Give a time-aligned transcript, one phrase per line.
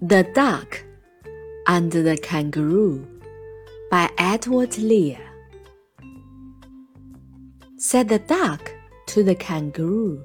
[0.00, 0.84] The Duck
[1.66, 3.04] and the Kangaroo
[3.90, 5.18] by Edward Lear.
[7.78, 8.72] Said the duck
[9.08, 10.24] to the kangaroo,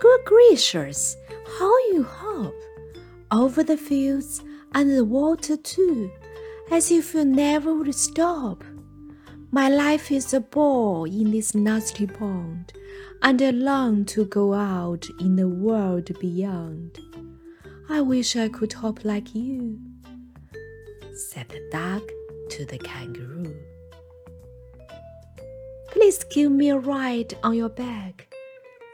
[0.00, 1.16] Good gracious,
[1.56, 2.52] how you hop
[3.30, 4.42] over the fields
[4.74, 6.10] and the water too,
[6.72, 8.64] as if you never would stop.
[9.52, 12.72] My life is a bore in this nasty pond,
[13.22, 16.98] and I long to go out in the world beyond.
[17.92, 19.76] I wish I could hop like you,
[21.12, 22.02] said the duck
[22.50, 23.52] to the kangaroo.
[25.88, 28.32] Please give me a ride on your back,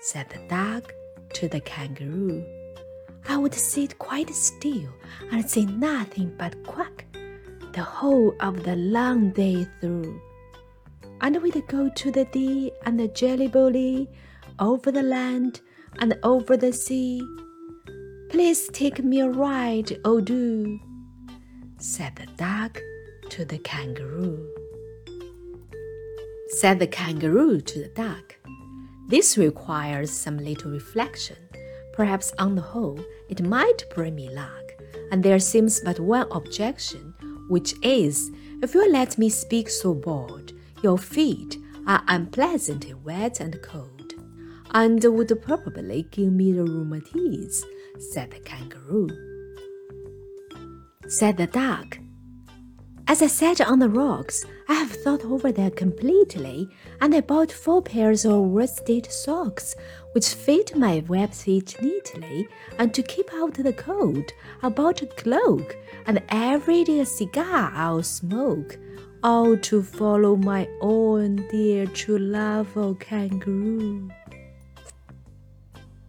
[0.01, 0.95] said the duck
[1.35, 2.43] to the kangaroo.
[3.29, 4.89] I would sit quite still
[5.31, 7.05] and say nothing but quack
[7.75, 10.19] the whole of the long day through.
[11.21, 14.09] And we'd go to the dee and the Jelly Bo Lee,
[14.59, 15.61] over the land
[15.99, 17.21] and over the sea
[18.37, 20.79] Please take me a ride, oh do,
[21.79, 22.83] said the duck
[23.31, 24.47] to the kangaroo.
[26.49, 28.37] Said the kangaroo to the duck.
[29.09, 31.39] This requires some little reflection.
[31.95, 34.75] Perhaps on the whole, it might bring me luck.
[35.11, 37.15] And there seems but one objection,
[37.49, 38.31] which is,
[38.63, 41.57] if you let me speak so bold, your feet
[41.87, 44.13] are unpleasantly wet and cold,
[44.75, 47.65] and would probably give me the rheumatiz
[47.99, 49.09] said the kangaroo.
[51.09, 51.99] Said the duck.
[53.09, 56.69] As I sat on the rocks, I have thought over that completely,
[57.01, 59.77] and I bought four pairs of worsted socks,
[60.13, 62.49] which fit my web feet neatly,
[62.81, 67.71] and to keep out the cold, I bought a cloak, and every day a cigar
[67.73, 68.77] I'll smoke,
[69.23, 74.11] all to follow my own dear true love, O kangaroo.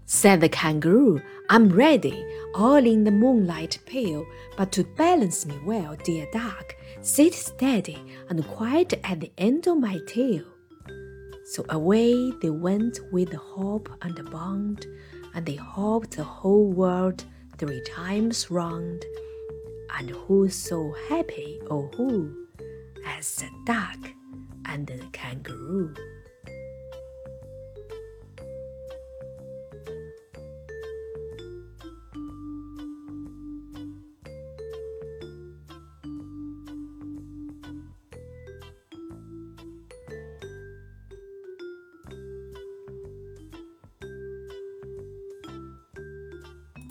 [0.07, 4.25] Said the kangaroo, I'm ready, all in the moonlight pale,
[4.57, 7.97] but to balance me well, dear duck, sit steady
[8.29, 10.43] and quiet at the end of my tail.
[11.45, 14.87] So away they went with the hop and the bound,
[15.33, 17.23] and they hopped the whole world
[17.57, 19.05] three times round.
[19.97, 22.45] And who's so happy, oh who,
[23.05, 23.99] as the duck
[24.65, 25.95] and the kangaroo?